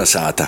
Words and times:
Kalnasāta. 0.00 0.46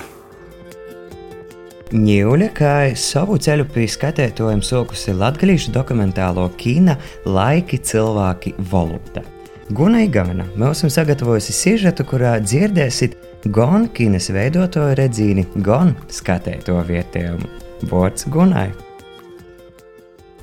Ņūļa, 1.93 2.47
kā 2.57 2.89
savu 2.97 3.35
ceļu 3.37 3.67
pie 3.69 3.83
skatētojuma 3.85 4.65
sokusi 4.65 5.13
latgalīšu 5.13 5.69
dokumentālo 5.75 6.47
kina 6.57 6.95
Laiki 7.29 7.77
cilvēki 7.77 8.55
valoda. 8.71 9.21
Gunai 9.69 10.07
Gana 10.09 10.47
mums 10.57 10.81
ir 10.81 10.89
sagatavojusi 10.89 11.53
sižetu, 11.53 12.01
kurā 12.09 12.39
dzirdēsiet 12.41 13.13
gan 13.53 13.85
kinas 13.93 14.31
veidoto 14.33 14.87
redzīni, 14.97 15.45
gan 15.61 15.93
skatēto 16.09 16.79
vietējumu. 16.87 17.45
Vārds 17.91 18.25
Gunai! 18.33 18.71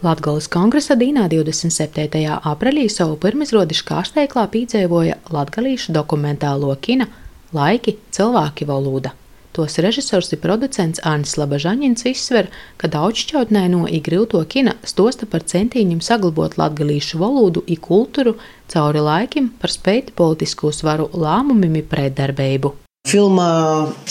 Latvijas 0.07 0.47
kongresa 0.55 0.95
dīnā 0.95 1.27
27. 1.35 2.23
aprīlī 2.53 2.87
savu 2.87 3.19
pirmizrādes 3.19 3.83
kārsteiklā 3.91 4.47
piedzīvoja 4.55 5.19
latgalīšu 5.35 5.99
dokumentālo 5.99 6.71
kina 6.79 7.11
Laiki 7.57 7.97
cilvēki 8.15 8.69
valoda. 8.69 9.15
Tos 9.51 9.81
režisors 9.83 10.29
ir 10.31 10.39
producents 10.39 11.01
Annis 11.03 11.33
Labažaņins 11.35 12.05
izsver, 12.07 12.47
ka 12.79 12.87
daudzšķautnē 12.93 13.65
no 13.73 13.89
igrilto 13.91 14.39
kina 14.47 14.77
stosta 14.87 15.27
par 15.27 15.43
centīņiem 15.43 15.99
saglabot 16.07 16.55
latgalīšu 16.61 17.19
valodu 17.19 17.65
i 17.67 17.75
kultūru 17.75 18.37
cauri 18.71 19.03
laikim 19.03 19.51
par 19.59 19.75
spēti 19.75 20.15
politisku 20.15 20.71
svaru 20.71 21.09
lēmumiem 21.11 21.81
i 21.81 21.83
pretdarbību. 21.83 22.77
Filmā 23.11 23.51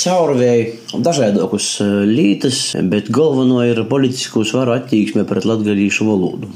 caurvēja 0.02 1.00
dažādākus 1.06 1.76
e, 1.86 1.88
lītas, 2.10 2.64
bet 2.92 3.08
galveno 3.14 3.62
ir 3.64 3.86
politisku 3.88 4.44
svaru 4.44 4.74
attieksme 4.76 5.24
pret 5.30 5.48
latgalīšu 5.48 6.10
valodu. 6.10 6.50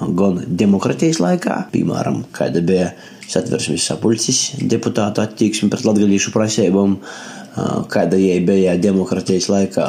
Gan 0.00 0.40
demokratijas 0.46 1.20
laikā, 1.20 1.56
piemēram, 1.74 2.22
kāda 2.32 2.62
bija 2.64 2.90
satversmes 3.28 3.84
sapulces 3.84 4.40
deputāta 4.70 5.26
attieksme 5.28 5.68
pret 5.72 5.84
latgalīšu 5.84 6.32
prasībām, 6.34 6.96
kāda 7.92 8.18
jai 8.20 8.38
bija 8.46 8.76
demokratijas 8.80 9.50
laikā 9.52 9.86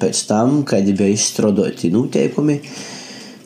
pēc 0.00 0.24
tam, 0.30 0.62
kādi 0.68 0.96
bija 0.96 1.16
izstrādāti 1.18 1.92
noteikumi, 1.94 2.60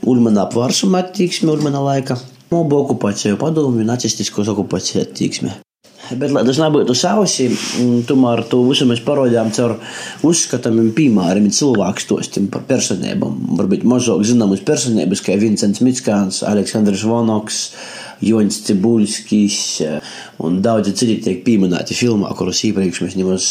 Ulmana 0.09 0.45
apvārsuma 0.47 1.03
attieksme, 1.03 1.51
Ulmana 1.53 1.83
laika, 1.83 2.17
mobu 2.53 2.79
okupāciju 2.85 3.41
padomju, 3.41 3.83
nacistiskos 3.89 4.49
okupācijas 4.55 5.09
attieksme. 5.09 5.59
Bet, 6.09 6.33
lai 6.33 6.45
tas 6.47 6.59
nebūtu 6.61 6.95
sausi, 6.97 7.51
tomēr 8.09 8.45
to 8.49 8.63
visu 8.65 8.87
mēs 8.89 9.03
parodījām 9.05 9.53
caur 9.57 9.77
uzskatāmiem 10.25 10.91
piemēriem, 10.97 11.51
cilvēku 11.53 12.05
stostiem 12.05 12.49
par 12.53 12.65
personībām. 12.69 13.59
Varbūt 13.59 13.85
mazāk 13.89 14.25
zināmas 14.29 14.65
personības, 14.65 15.25
kā 15.27 15.37
Vincents 15.41 15.85
Mitskāns, 15.85 16.41
Aleksandrs 16.49 17.05
Vonoks, 17.09 17.63
Joņs 18.25 18.57
Cibulskis 18.67 19.59
un 20.43 20.59
daudzi 20.65 20.91
citi 20.99 21.21
tiek 21.23 21.45
pieminēti 21.47 21.95
filmā, 21.95 22.33
kurus 22.35 22.65
iepriekš 22.67 23.03
mēs 23.05 23.15
nemaz 23.19 23.47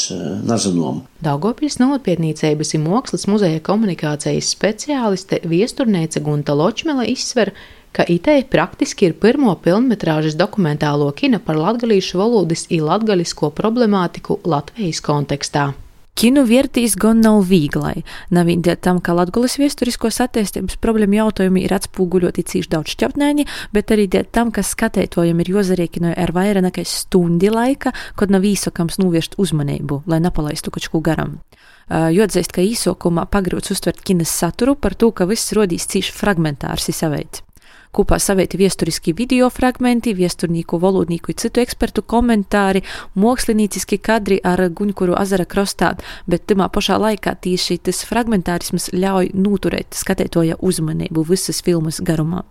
nezinām. 0.50 1.06
Daugopils 1.24 1.80
nopietnīcības 1.80 2.74
ir 2.76 2.84
mākslas 2.84 3.30
muzeja 3.32 3.64
komunikācijas 3.64 4.52
speciāliste 4.58 5.40
viesturnēce 5.48 6.20
Gunta 6.26 6.58
Ločmele 6.58 7.08
izsver, 7.14 7.54
ka 7.54 7.77
ideja 8.08 8.44
praktiski 8.52 9.10
ir 9.10 9.18
pirmo 9.18 9.56
pilnmetrāžas 9.64 10.38
dokumentālo 10.38 11.10
kina 11.18 11.40
par 11.40 11.58
latgalīšu 11.58 12.20
valodas 12.20 12.68
un 12.72 12.86
latgalisko 12.88 13.50
problemātiku 13.58 14.40
Latvijas 14.46 15.02
kontekstā. 15.02 15.74
Kinu 16.18 16.48
vērtīs 16.50 16.96
gan 16.98 17.20
nav 17.22 17.44
vīglai. 17.46 18.02
Nav 18.34 18.48
viņa 18.50 18.74
tam, 18.82 18.98
ka 19.06 19.14
latgulis 19.14 19.60
viesturiskos 19.62 20.18
attīstības 20.24 20.80
problēmu 20.82 21.20
jautājumi 21.20 21.62
ir 21.62 21.76
atspūguļoti 21.78 22.46
cīši 22.52 22.72
daudz 22.72 22.96
šķautnēni, 22.96 23.46
bet 23.70 23.94
arī 23.94 24.08
dēļ 24.10 24.26
tam, 24.34 24.50
ka 24.50 24.66
skatētojam 24.66 25.44
ir 25.44 25.52
jozarēkinoja 25.54 26.18
ar 26.18 26.34
vairāk 26.34 26.66
nekā 26.66 26.88
stundi 26.90 27.54
laika, 27.54 27.94
kad 28.18 28.34
nav 28.34 28.50
īsokams 28.50 28.98
novērst 28.98 29.38
uzmanību, 29.38 30.02
lai 30.10 30.18
nepalaistu 30.26 30.74
kaut 30.74 30.90
ko 30.90 31.06
garam. 31.06 31.38
Jo 31.88 32.26
atzīst, 32.26 32.50
ka 32.50 32.66
īsokumā 32.66 33.30
pagrūts 33.30 33.78
uztvert 33.78 34.02
kinas 34.02 34.34
saturu 34.34 34.74
par 34.74 34.98
to, 34.98 35.14
ka 35.14 35.30
viss 35.30 35.54
rodīs 35.54 35.86
cīši 35.86 36.18
fragmentārs 36.18 36.90
i 36.90 36.98
saveids. 36.98 37.46
Kopā 37.98 38.20
savēti 38.22 38.60
viesturiski 38.60 39.10
video 39.18 39.48
fragmenti, 39.50 40.12
viesturnīku, 40.14 40.78
valodnīku 40.78 41.32
un 41.34 41.38
citu 41.42 41.64
ekspertu 41.64 42.04
komentāri, 42.06 42.84
mākslinieciski 43.18 43.98
kadri 43.98 44.38
ar 44.46 44.62
Guņkuru 44.70 45.16
azara 45.18 45.48
krostā, 45.50 45.96
bet 46.30 46.46
timā 46.46 46.68
pašā 46.70 47.00
laikā 47.02 47.34
tieši 47.42 47.80
tas 47.90 48.04
fragmentārisms 48.06 48.92
ļauj 48.94 49.32
noturēt 49.34 49.98
skatētoja 49.98 50.60
uzmanību 50.62 51.26
visas 51.32 51.64
filmas 51.66 51.98
garumā. 52.06 52.46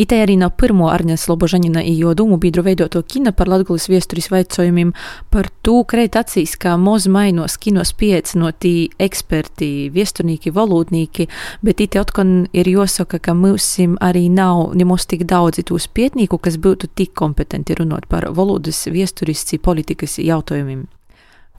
Itē 0.00 0.20
arī 0.24 0.36
nav 0.40 0.54
pirmo 0.60 0.88
Arņas 0.92 1.26
Lobožaņina 1.30 1.82
jo 1.90 2.12
dūmu 2.16 2.38
biedru 2.40 2.64
veidoto 2.66 3.02
kina 3.02 3.32
par 3.36 3.48
latgulis 3.50 3.88
viesturis 3.90 4.30
vaicojumiem 4.32 4.92
par 5.32 5.48
tū 5.66 5.82
kreit 5.88 6.16
acīs, 6.16 6.56
kā 6.60 6.76
moz 6.80 7.08
mainos 7.12 7.58
kinos 7.60 7.92
piecinotī 7.96 8.74
eksperti, 9.02 9.70
viesturnīki, 9.94 10.52
valūtnīki, 10.56 11.28
bet 11.66 11.82
itē 11.84 12.02
otkon 12.04 12.34
ir 12.56 12.70
josaka, 12.70 13.20
ka 13.22 13.36
mūsim 13.36 13.96
arī 14.04 14.26
nav 14.32 14.74
nemaz 14.78 15.08
tik 15.10 15.26
daudzi 15.28 15.66
tūs 15.66 15.88
pietnīku, 15.92 16.38
kas 16.38 16.60
būtu 16.62 16.92
tik 16.94 17.14
kompetenti 17.14 17.76
runot 17.78 18.08
par 18.08 18.30
valodas 18.36 18.86
viesturis, 18.92 19.44
politikas 19.62 20.18
jautājumiem. 20.22 20.86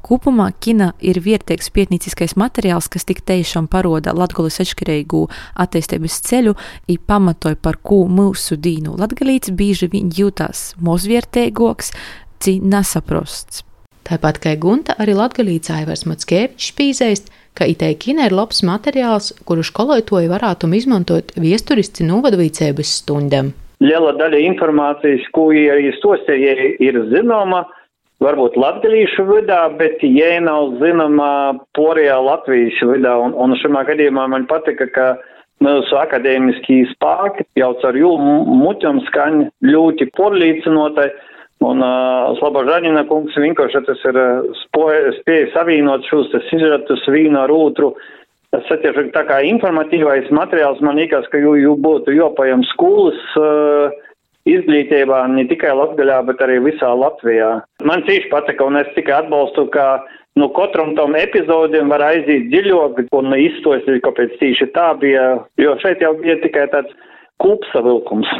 Kopumā 0.07 0.53
kina 0.63 0.93
ir 1.03 1.17
vietēks 1.19 1.67
pietnīciskais 1.75 2.37
materiāls, 2.39 2.87
kas 2.87 3.03
tik 3.03 3.19
tiešām 3.27 3.65
paroda 3.67 4.13
latgulas 4.15 4.61
atšķirīgu 4.63 5.25
attīstības 5.59 6.21
ceļu, 6.29 6.53
i 6.87 6.95
pamatoja, 6.95 7.57
par 7.59 7.75
ko 7.83 8.05
mūsu 8.07 8.55
dīnu 8.55 8.95
latgalīts 9.01 9.51
bieži 9.51 9.89
vien 9.91 10.07
jūtās 10.15 10.77
mozviertēgoks, 10.79 11.91
ci 12.39 12.55
nesaprosts. 12.63 13.65
Tāpat 14.07 14.39
kā 14.39 14.53
Gunta, 14.55 14.95
arī 14.95 15.17
latgalīts 15.17 15.73
Aivars 15.75 16.05
Matskevičs 16.07 16.71
pīzēst, 16.77 17.27
ka 17.59 17.67
itei 17.67 17.97
kina 17.99 18.29
ir 18.29 18.35
labs 18.37 18.63
materiāls, 18.63 19.33
kuru 19.43 19.65
skolotoji 19.67 20.31
varētu 20.31 20.71
izmantot 20.77 21.35
viesturisti 21.35 22.07
novadvīcības 22.07 22.93
stundam. 23.01 23.51
Liela 23.83 24.15
daļa 24.15 24.39
informācijas, 24.53 25.27
ko 25.35 25.49
arī 25.51 25.91
stosēji 25.99 26.77
ir 26.79 27.01
zināma, 27.11 27.65
varbūt 28.23 28.57
latgalīšu 28.57 29.25
vidā, 29.29 29.61
bet 29.77 30.01
jē 30.01 30.37
nav 30.45 30.77
zināma 30.81 31.29
porijā 31.77 32.17
Latvijas 32.23 32.79
vidā. 32.91 33.13
Un, 33.21 33.35
un 33.37 33.55
šajā 33.61 33.83
gadījumā 33.91 34.27
man 34.33 34.47
patika, 34.49 34.89
ka 34.93 35.07
mūsu 35.63 35.97
akadēmiskie 35.97 36.83
spēki 36.93 37.47
jau 37.61 37.73
ar 37.89 37.97
jūlu 37.97 38.43
muķam 38.63 39.01
skaņ 39.09 39.41
ļoti 39.65 40.11
porlīcinotai. 40.17 41.09
Un 41.65 41.81
uh, 41.81 42.35
Slabožaņina 42.37 43.07
kungs 43.09 43.33
vienkārši 43.33 43.79
tas 43.87 44.03
ir 44.05 44.19
spēja 44.61 45.47
savienot 45.55 46.05
šos 46.05 46.29
sižetus 46.51 47.07
vienu 47.09 47.39
ar 47.41 47.53
otru. 47.53 47.95
Es 48.53 48.61
satiešu 48.69 49.09
tā 49.15 49.25
kā 49.27 49.41
informatīvais 49.43 50.29
materiāls, 50.31 50.79
man 50.85 51.01
liekas, 51.01 51.25
ka 51.33 51.41
jū, 51.41 51.55
jū 51.59 51.73
būtu 51.81 52.13
jopajam 52.15 52.61
skolas 52.69 53.17
uh, 53.41 53.89
izglītībā 54.53 55.23
ne 55.33 55.45
tikai 55.49 55.73
Latgaļā, 55.77 56.21
bet 56.29 56.43
arī 56.43 56.59
visā 56.65 56.91
Latvijā. 56.95 57.49
Man 57.87 58.05
cīši 58.07 58.31
patika, 58.31 58.67
un 58.67 58.79
es 58.81 58.89
tikai 58.95 59.21
atbalstu, 59.21 59.67
ka 59.73 59.87
nu, 60.39 60.49
katram 60.55 60.95
tam 60.99 61.17
epizodam 61.19 61.91
var 61.93 62.05
aiziet 62.11 62.47
dziļāk 62.53 63.03
un 63.17 63.35
izstāstīt, 63.37 64.03
kāpēc 64.05 64.37
tieši 64.41 64.69
tā 64.77 64.91
bija, 65.01 65.27
jo 65.61 65.75
šeit 65.83 66.03
jau 66.05 66.13
bija 66.21 66.37
tikai 66.43 66.69
tāds 66.73 66.95
kūpsavilkums. 67.43 68.31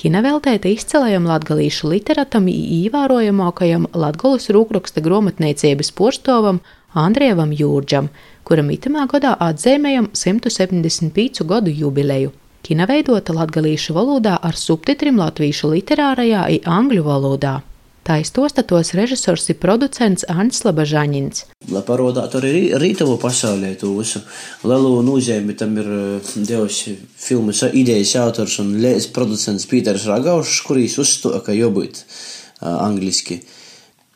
Kina 0.00 0.20
veltēta 0.24 0.68
izcelējam 0.68 1.24
latgalīšu 1.30 1.88
literatam 1.92 2.48
īvērojamākajam 2.50 3.86
latgolas 3.96 4.50
rūkraksta 4.52 5.00
gromatniecības 5.04 5.94
porstovam 5.96 6.58
Andrievam 6.98 7.54
Jūrģam, 7.54 8.10
kuram 8.44 8.68
itamā 8.74 9.06
gadā 9.10 9.32
atzīmējam 9.48 10.10
175 10.12 11.46
gadu 11.48 11.72
jubileju. 11.72 12.34
Kina 12.64 12.86
veidota 12.88 13.34
latgalīšu 13.36 13.92
valodā 13.92 14.38
ar 14.40 14.56
subtitriem 14.56 15.18
latviešu 15.20 15.68
literārajā 15.74 16.46
un 16.54 16.68
angļu 16.78 17.02
valodā. 17.04 17.58
Tā 18.04 18.18
iztostatos 18.20 18.92
režisors 18.96 19.44
ir 19.52 19.58
producents 19.60 20.24
Ants 20.28 20.62
Labažaņins. 20.64 21.42
Lai 21.72 21.82
parodātu 21.84 22.40
arī 22.40 22.72
rītavu 22.80 23.18
pasaulē 23.20 23.74
to 23.80 23.92
visu 23.96 24.20
lielu 24.64 24.94
nozīmi, 25.04 25.56
tam 25.60 25.76
ir 25.80 25.90
eh, 25.98 26.30
devusi 26.36 26.96
filmas 27.20 27.60
idejas 27.72 28.14
autors 28.20 28.56
un 28.64 28.74
lēs 28.80 29.10
producents 29.12 29.68
Pīters 29.68 30.08
Ragaušs, 30.08 30.62
kurīs 30.64 30.96
uzstoja, 31.00 31.40
ka 31.44 31.56
jābūt 31.56 32.00
uh, 32.00 32.80
angliski. 32.84 33.42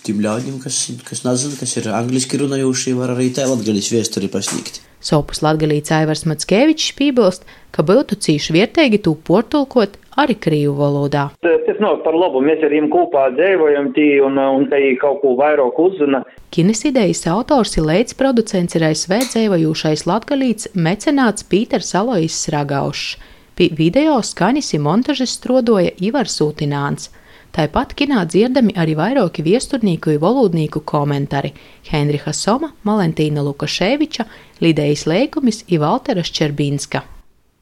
Tiem 0.06 0.20
ļaudīm, 0.24 0.60
kas, 0.62 0.76
kas 1.06 1.24
nezina, 1.26 1.56
kas 1.58 1.74
ir 1.80 1.88
angliski 1.92 2.38
runājošie, 2.40 2.94
var 2.98 3.16
arī 3.16 3.32
tā 3.34 3.48
latgaļas 3.50 3.90
viesturi 3.92 4.30
pasniegt. 4.32 4.82
Sopus 5.04 5.42
latgalīts 5.44 5.92
Aivars 5.94 6.24
Matskevičs 6.26 6.94
piebilst, 6.98 7.44
ka 7.74 7.84
būtu 7.86 8.18
cīši 8.18 8.54
vietēgi 8.56 8.98
tū 9.04 9.14
portulkot 9.26 9.94
arī 10.18 10.34
krīvu 10.34 10.74
valodā. 10.78 11.28
Tas 11.42 11.78
nav 11.82 12.00
par 12.02 12.16
labu, 12.18 12.42
mēs 12.42 12.62
ar 12.66 12.72
viņiem 12.74 12.88
kopā 12.90 13.28
dzīvojam 13.36 13.92
tī 13.94 14.08
un, 14.24 14.38
un 14.38 14.66
te 14.70 14.80
kaut 15.02 15.20
ko 15.22 15.36
vairāk 15.38 15.78
uzzina. 15.82 16.24
Kines 16.54 16.82
idejas 16.88 17.22
autors 17.30 17.76
ir 17.78 17.86
leids 17.86 18.16
producents 18.18 18.74
ir 18.78 18.88
ASV 18.88 19.20
dzīvojušais 19.28 20.06
latgalīts 20.10 20.72
mecenāts 20.74 21.46
Pīters 21.46 21.94
Alois 21.98 22.40
Ragaušs. 22.54 23.18
Pie 23.58 23.70
video 23.74 24.18
skaņas 24.22 24.74
ir 24.74 24.82
montažas 24.82 25.34
strodoja 25.34 25.94
Ivars 26.02 26.36
Sūtināns. 26.38 27.10
Tāpat 27.58 27.96
kinā 27.99 28.20
dzirdami 28.31 28.70
arī 28.78 28.93
vairāki 28.94 29.43
viesturnieku 29.43 30.12
un 30.12 30.20
valodnieku 30.22 30.84
komentāri- 30.87 31.50
Henriha 31.90 32.31
Soma, 32.31 32.70
Valentīna 32.87 33.43
Lukaševiča, 33.43 34.31
Lidejas 34.62 35.08
Leikumis 35.10 35.64
un 35.66 35.81
Valtera 35.82 36.22
Ščerbīnska. 36.22 37.18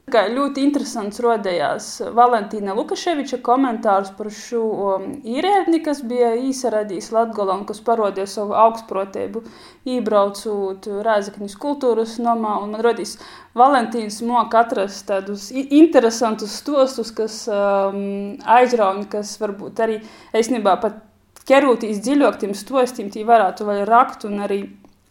Kā 0.07 0.21
ļoti 0.31 0.61
interesants 0.63 1.17
rodējās 1.19 1.87
Valentīna 2.15 2.71
Lukaševiča 2.77 3.41
komentārs 3.43 4.13
par 4.15 4.29
šo 4.31 4.61
um, 4.63 5.09
īrēdni, 5.27 5.81
kas 5.83 5.99
bija 6.07 6.29
īsaradījis 6.47 7.09
Latgolā 7.11 7.57
un 7.59 7.65
kas 7.67 7.81
parodīja 7.83 8.23
savu 8.31 8.55
augstprotību, 8.55 9.41
iebraucot 9.83 10.87
Rēzakņas 11.03 11.57
kultūras 11.59 12.15
nomā. 12.23 12.55
Un 12.63 12.71
man 12.77 12.85
rodīs 12.87 13.17
Valentīns 13.59 14.21
mok 14.23 14.55
atrast 14.55 15.09
tādus 15.11 15.49
interesantus 15.51 16.55
stostus, 16.61 17.11
kas 17.11 17.43
um, 17.51 18.39
aizrauņi, 18.47 19.09
kas 19.11 19.35
varbūt 19.43 19.83
arī, 19.83 19.99
eisnībā, 20.31 20.79
pat 20.87 21.03
ķerūtīs 21.51 21.99
dziļāk 22.07 22.39
tiem 22.45 22.55
stostiem, 22.55 23.11
tī 23.11 23.27
varētu 23.27 23.67
vēl 23.67 23.83
rakt 23.91 24.23
un 24.31 24.39
arī 24.47 24.63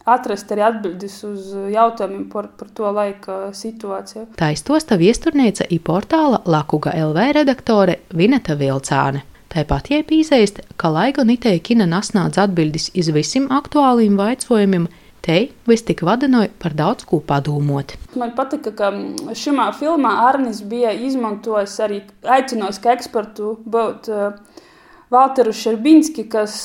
atrast 0.07 0.51
arī 0.55 0.65
atbildes 0.67 1.17
uz 1.27 1.49
jautājumiem 1.73 2.27
par, 2.33 2.51
par 2.59 2.71
to 2.75 2.91
laika 2.95 3.39
situāciju. 3.57 4.29
Tā 4.39 4.53
iztosta 4.55 4.99
viesturniece 5.01 5.67
i 5.71 5.81
portāla 5.83 6.43
Lakuga 6.47 6.95
LV 6.95 7.31
redaktore 7.41 8.01
Vineta 8.15 8.57
Vilcāne. 8.59 9.25
Tāpat 9.57 9.89
pīzēst, 10.05 10.61
ka 10.77 10.91
laiga 10.93 11.25
nitēja 11.25 11.63
kina 11.65 11.87
nasnāca 11.89 12.45
atbildes 12.45 12.91
iz 12.99 13.09
visiem 13.15 13.47
aktuāliem 13.55 14.19
vaicojumiem, 14.19 14.89
te 15.25 15.39
vis 15.67 15.83
tik 15.87 16.03
vadinoja 16.07 16.51
par 16.63 16.75
daudz 16.77 17.07
ko 17.09 17.23
padomot. 17.25 17.95
Man 18.19 18.35
patika, 18.37 18.75
ka 18.77 18.91
šajā 19.35 19.71
filmā 19.79 20.13
Arnis 20.29 20.61
bija 20.67 20.93
izmantojis 20.93 21.79
arī 21.87 22.03
aicinājis 22.37 22.83
kā 22.85 22.95
ekspertu 22.99 23.57
būt 23.65 24.11
uh, 24.13 24.56
Valteru 25.11 25.53
Šerbinski, 25.55 26.25
kas, 26.27 26.57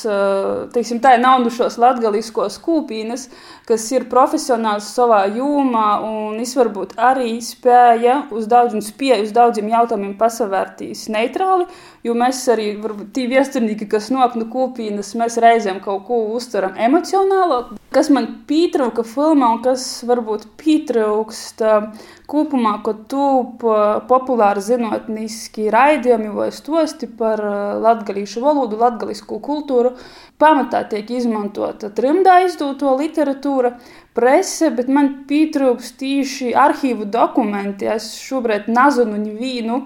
teiksim, 0.73 0.97
tā 1.03 1.13
ir 1.13 1.21
naudušos 1.21 1.75
latgaliskos 1.81 2.55
kūpīnes, 2.63 3.27
kas 3.69 3.85
ir 3.93 4.07
profesionāls 4.09 4.87
savā 4.95 5.19
jūmā 5.29 5.85
un 6.07 6.39
es 6.41 6.55
varbūt 6.57 6.95
arī 6.97 7.35
spēja 7.45 8.23
uz 8.33 8.49
daudziem, 8.49 8.81
spēja 8.81 9.21
uz 9.27 9.35
daudziem 9.35 9.69
jautājumiem 9.69 10.15
pasavērtīs 10.17 11.05
neitrāli, 11.13 11.69
jo 12.07 12.17
mēs 12.17 12.41
arī, 12.49 12.71
varbūt, 12.81 13.13
tī 13.13 13.27
viesturnieki, 13.29 13.89
kas 13.93 14.09
nāk 14.09 14.39
no 14.39 14.49
kūpīnes, 14.49 15.13
mēs 15.21 15.37
reizēm 15.41 15.77
kaut 15.85 16.07
ko 16.09 16.23
uztveram 16.33 16.73
emocionālo. 16.81 17.80
Kas 17.91 18.07
man 18.07 18.27
pietrauka 18.47 19.03
filmā 19.03 19.49
un 19.51 19.57
kas 19.65 19.83
varbūt 20.07 20.45
pietraukst 20.61 21.59
kopumā, 22.31 22.77
ka 22.85 22.93
tūp 23.11 23.65
populāri 24.07 24.63
zinotniski 24.63 25.65
raidījumi 25.75 26.29
vai 26.31 26.47
stosti 26.55 27.09
par 27.19 27.43
latgalīšu 27.83 28.45
valodu, 28.45 28.79
latgalisku 28.79 29.41
kultūru, 29.43 29.91
pamatā 30.39 30.85
tiek 30.93 31.11
izmantota 31.11 31.89
trimdā 31.97 32.37
izdūto 32.45 32.93
literatūra, 33.01 33.73
prese, 34.15 34.71
bet 34.77 34.87
man 34.87 35.11
pietrūkst 35.27 35.99
tieši 35.99 36.53
arhīvu 36.55 37.09
dokumenti. 37.11 37.91
Es 37.91 38.13
šobrīd 38.23 38.71
nezinu 38.71 39.19
nevienu 39.19 39.81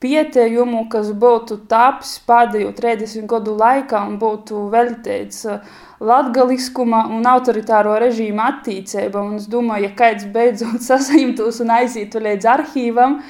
pietējumu, 0.00 0.86
kas 0.92 1.12
būtu 1.12 1.60
taps 1.70 2.16
pēdējo 2.28 2.72
30 2.78 3.28
gadu 3.28 3.54
laikā 3.60 4.00
un 4.08 4.16
būtu 4.20 4.66
veltīts 4.72 5.44
latgaliskuma 6.00 7.04
un 7.12 7.28
autoritāro 7.28 7.98
režīmu 8.00 8.40
attīcībām. 8.46 9.36
Es 9.36 9.46
domāju, 9.52 9.90
ja 9.90 9.94
kāds 9.96 10.26
beidzot 10.32 10.80
sasaimtos 10.88 11.60
un 11.64 11.74
aizītu 11.76 12.22
līdz 12.24 12.48
arhīvam, 12.54 13.20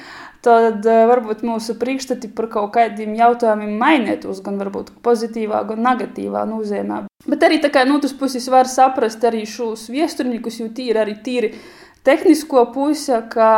tad 0.41 0.87
uh, 0.87 1.03
varbūt 1.11 1.43
mūsu 1.45 1.75
priekšstati 1.81 2.31
par 2.37 2.47
kaut 2.53 2.71
kādiem 2.77 3.13
jautājumiem 3.19 3.75
mainītos, 3.81 4.41
gan 4.45 4.57
varbūt 4.61 4.95
pozitīvā, 5.05 5.61
gan 5.69 5.83
negatīvā 5.85 6.47
nozīmē. 6.49 7.03
Bet 7.29 7.45
arī 7.45 7.59
tā 7.61 7.69
kā 7.73 7.83
no 7.85 7.99
otras 7.99 8.15
puses 8.17 8.47
var 8.49 8.69
saprast 8.69 9.21
arī 9.27 9.43
šos 9.45 9.85
viesturniekus, 9.93 10.57
jo 10.63 10.71
tie 10.73 10.89
ir 10.89 11.01
arī 11.03 11.19
tīri 11.21 11.51
tehnisko 12.07 12.63
pusi, 12.73 13.13
ka 13.33 13.49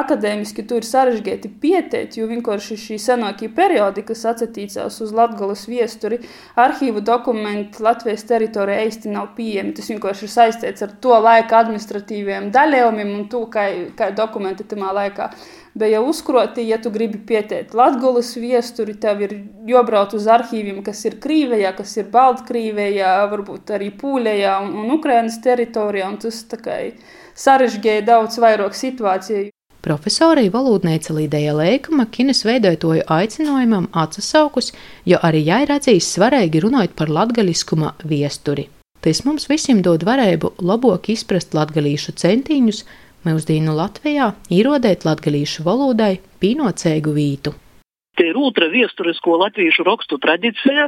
akadēmiski 0.00 0.64
tur 0.68 0.80
ir 0.80 0.88
sarežģīti 0.88 1.50
pieteikt, 1.60 2.16
jo 2.16 2.28
vienkārši 2.30 2.78
šī 2.80 2.98
senākie 3.02 3.50
periodi, 3.52 4.04
kas 4.06 4.24
atsatīcās 4.32 5.00
uz 5.04 5.12
Latgolas 5.16 5.66
viesturi, 5.68 6.20
arhīvu 6.56 7.02
dokumenti 7.04 7.84
Latvijas 7.84 8.24
teritorijā 8.28 8.86
īsti 8.88 9.12
nav 9.12 9.34
pieejami. 9.36 9.74
Tas 9.76 9.92
vienkārši 9.92 10.26
ir 10.26 10.34
saistīts 10.38 10.86
ar 10.86 10.96
to 11.04 11.20
laika 11.20 11.60
administratīviem 11.60 12.50
daļējumiem 12.54 13.14
un 13.20 13.28
to, 13.32 13.44
kā, 13.52 13.68
kā 13.98 14.10
dokumenti 14.16 14.66
tamā 14.68 14.94
laikā 14.96 15.30
bija 15.76 16.00
uzkroti, 16.02 16.64
ja 16.68 16.78
tu 16.82 16.90
gribi 16.90 17.18
pieteikt 17.28 17.74
Latgolas 17.76 18.32
viesturi, 18.40 18.96
tev 19.00 19.20
ir 19.26 19.34
jābrauc 19.68 20.14
uz 20.16 20.28
arhīviem, 20.30 20.80
kas 20.86 21.04
ir 21.04 21.18
Krīvijā, 21.22 21.74
kas 21.76 21.96
ir 22.00 22.08
Baltkrievijā, 22.12 23.12
varbūt 23.32 23.74
arī 23.76 23.90
Pūļajā 24.00 24.54
un, 24.64 24.72
un 24.84 24.94
Ukrainas 24.96 25.36
teritorijā, 25.44 26.08
un 26.08 26.18
tas 26.22 26.44
sarežģīja 27.36 28.06
daudz 28.06 28.40
vairāk 28.40 28.76
situāciju. 28.76 29.50
Profesorija 29.86 30.50
valodniece 30.50 31.14
Līdēja 31.14 31.52
Lēkama 31.54 32.08
kinas 32.10 32.40
veidotoju 32.42 33.04
aicinājumam 33.06 33.86
atsaukus, 33.94 34.72
jo 35.06 35.20
arī 35.22 35.44
jai 35.46 35.60
redzīs 35.70 36.08
svarīgi 36.16 36.64
runājot 36.64 36.96
par 36.98 37.12
latgaliskuma 37.12 37.92
viesturi. 38.02 38.66
Tas 39.04 39.20
mums 39.22 39.46
visiem 39.46 39.84
dod 39.86 40.02
varēbu 40.02 40.56
labāk 40.66 41.12
izprast 41.14 41.54
latgalīšu 41.54 42.16
centīņus, 42.18 42.82
Mūsdienu 43.26 43.74
Latvijā 43.74 44.32
īrodēt 44.54 45.06
latgalīšu 45.06 45.64
valodai 45.66 46.16
pīnocēgu 46.42 47.14
vītu. 47.16 47.52
Te 48.16 48.30
ir 48.30 48.38
otra 48.40 48.68
vēsturisko 48.72 49.34
latviešu 49.42 49.84
rakstu 49.84 50.16
tradīcija, 50.22 50.86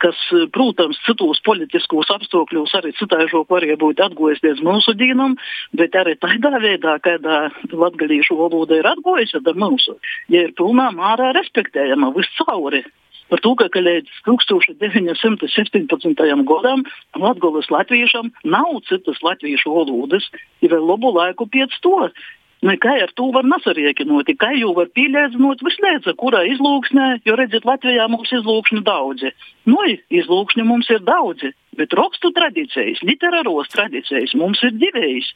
kas, 0.00 0.20
protams, 0.54 1.00
citos 1.04 1.42
politiskos 1.44 2.08
apstākļos 2.14 2.72
arī 2.78 2.94
citāžo 2.96 3.42
varēja 3.50 3.76
būt 3.82 4.00
atgojusies 4.06 4.62
mūsu 4.64 4.94
dīnam, 4.96 5.36
bet 5.76 5.98
arī 6.00 6.16
tādā 6.22 6.54
veidā, 6.62 6.96
kādā 7.04 7.40
latgalīšu 7.68 8.38
valoda 8.38 8.80
ir 8.80 8.88
atgojusi 8.94 9.42
ar 9.42 9.60
mūsu, 9.66 9.98
ja 10.32 10.46
ir 10.46 10.54
pilnā 10.56 10.88
mārā 10.96 11.34
respektējama 11.36 12.14
viscauri 12.16 12.84
par 13.32 13.40
to, 13.44 13.54
ka 13.56 13.80
līdz 13.80 14.10
1917. 14.28 16.24
gadam 16.50 16.84
Latvijas 17.16 17.70
latviešam 17.70 18.32
nav 18.44 18.80
citas 18.88 19.20
latviešu 19.24 19.74
valodas, 19.74 20.28
ir 20.62 20.74
vēl 20.74 20.88
labu 20.92 21.14
laiku 21.14 21.48
pēc 21.48 21.78
to. 21.84 22.08
Kā 22.64 22.94
ar 23.04 23.10
to 23.12 23.26
var 23.28 23.44
nesariekinot, 23.44 24.30
kā 24.40 24.54
jau 24.56 24.70
var 24.76 24.88
pieliecinot 24.96 25.60
vislēdza, 25.66 26.14
kurā 26.16 26.46
izlūksnē, 26.48 27.20
jo 27.28 27.36
redziet, 27.36 27.66
Latvijā 27.68 28.06
mums 28.08 28.32
izlūkšņu 28.32 28.80
daudzi. 28.86 29.34
Nu, 29.68 29.82
izlūkšņu 30.08 30.64
mums 30.64 30.88
ir 30.88 31.02
daudzi, 31.04 31.52
bet 31.76 31.92
rakstu 31.92 32.32
tradīcijas, 32.32 33.04
literāros 33.04 33.68
tradīcijas 33.74 34.32
mums 34.40 34.64
ir 34.64 34.72
divējs. 34.80 35.34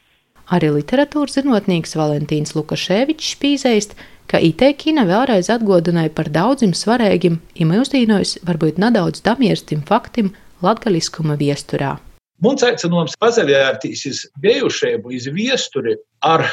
Arī 0.48 0.70
literatūras 0.72 1.36
zinātnīgs 1.36 1.92
Valentīns 2.00 2.54
Lukaševičs 2.56 3.34
pīzēst, 3.42 3.92
ka 4.28 4.40
IT 4.44 4.64
kina 4.80 5.06
vēlreiz 5.08 5.48
atgādināja 5.52 6.12
par 6.14 6.28
daudziem 6.32 6.74
svarīgiem, 6.76 7.40
mūsdienos 7.70 8.38
varbūt 8.48 8.80
nedaudz 8.82 9.24
damierstim 9.24 9.80
faktim 9.88 10.34
latgaliskuma 10.64 11.38
viesturā. 11.40 11.96
Mums 12.44 12.62
aicinājums 12.62 13.16
pazaļērtīs 13.18 14.04
iz 14.06 14.24
bijušību, 14.42 15.10
iz 15.16 15.26
viesturi 15.34 15.96
ar 16.22 16.44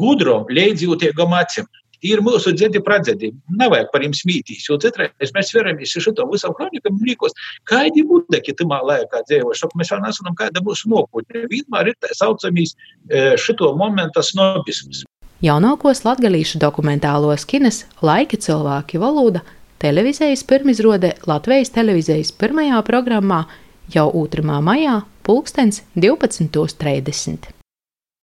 gudrom, 0.00 0.48
leidzjūtīgam 0.50 1.36
acīm. 1.38 1.68
Tie 1.98 2.12
ir 2.14 2.22
mūsu 2.22 2.52
dziedi 2.54 2.78
pradzedi. 2.86 3.32
Nevajag 3.58 3.88
par 3.90 4.04
viņiem 4.04 4.14
smītīs, 4.14 4.66
jo 4.68 4.76
citreiz 4.82 5.32
mēs 5.34 5.50
veramies 5.54 5.96
uz 5.98 6.06
šo 6.06 6.26
visu 6.30 6.50
kroniku 6.54 6.92
un 6.92 7.00
liekas, 7.02 7.34
kādi 7.66 8.04
budeki 8.06 8.54
tamā 8.58 8.78
laikā 8.86 9.24
dzīvojuši. 9.26 9.70
Mēs 9.80 9.90
vēl 9.94 10.04
nezinām, 10.06 10.38
kāda 10.38 10.62
mūsu 10.66 10.92
noputne. 10.94 11.46
Vienmēr 11.50 11.90
ir 11.90 11.98
tā 11.98 12.14
saucamīs 12.14 12.76
e, 13.10 13.34
šito 13.42 13.72
momenta 13.78 14.22
snobisms. 14.22 15.02
Jaunākos 15.38 16.00
latgalīšu 16.02 16.58
dokumentālos 16.58 17.44
kines 17.46 17.84
laika 18.02 18.34
cilvēki 18.42 18.98
valoda 18.98 19.44
televīzijas 19.78 20.42
pirmizrode 20.50 21.12
Latvijas 21.30 21.70
televīzijas 21.76 22.32
pirmajā 22.40 22.80
programmā 22.88 23.44
jau 23.94 24.08
2. 24.24 24.42
maijā 24.70 24.96
pulkstens 25.22 25.84
12.30. 25.94 27.57